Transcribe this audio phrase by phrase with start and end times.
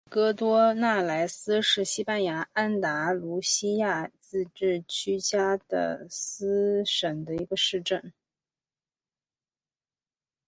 [0.03, 8.11] 阿尔戈多纳莱斯是西班牙安达卢西亚自治区加的斯省的一个市镇。